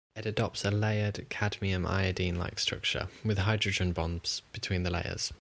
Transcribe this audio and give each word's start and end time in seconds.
It 0.15 0.25
adopts 0.25 0.65
a 0.65 0.71
layered 0.71 1.13
CdI-like 1.29 2.57
structure 2.57 3.09
with 3.23 3.37
hydrogen-bonds 3.37 4.41
between 4.51 4.81
the 4.81 4.89
layers. 4.89 5.29